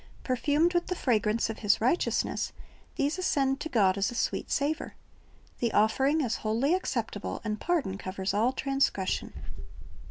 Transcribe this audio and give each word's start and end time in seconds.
Perfumed 0.23 0.73
with 0.73 0.87
the 0.87 0.95
fragrance 0.95 1.47
of 1.47 1.59
His 1.59 1.79
righteousness, 1.79 2.53
these 2.95 3.19
ascend 3.19 3.59
to 3.59 3.69
God 3.69 3.99
as 3.99 4.09
a 4.09 4.15
sweet 4.15 4.49
savor. 4.49 4.95
The 5.59 5.71
offering 5.73 6.21
is 6.21 6.37
wholly 6.37 6.73
acceptable, 6.73 7.39
and 7.43 7.61
pardon 7.61 7.99
covers 7.99 8.33
all 8.33 8.51
transgression. 8.51 9.31